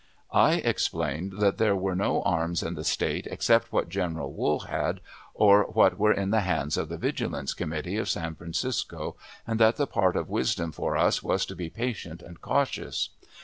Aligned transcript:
I 0.33 0.53
explained 0.55 1.33
that 1.41 1.59
there 1.59 1.75
were 1.75 1.93
no 1.93 2.23
arms 2.23 2.63
in 2.63 2.73
the 2.73 2.83
State 2.83 3.27
except 3.29 3.71
what 3.71 3.87
General 3.87 4.33
Wool 4.33 4.61
had, 4.61 4.99
or 5.35 5.65
what 5.65 5.99
were 5.99 6.11
in 6.11 6.31
the 6.31 6.41
hands 6.41 6.75
of 6.75 6.89
the 6.89 6.97
Vigilance 6.97 7.53
Committee 7.53 7.97
of 7.97 8.09
San 8.09 8.33
Francisco, 8.33 9.15
and 9.45 9.59
that 9.59 9.75
the 9.75 9.85
part 9.85 10.15
of 10.15 10.27
wisdom 10.27 10.71
for 10.71 10.97
us 10.97 11.21
was 11.21 11.45
to 11.45 11.55
be 11.55 11.69
patient 11.69 12.23
and 12.23 12.41
cautious. 12.41 13.09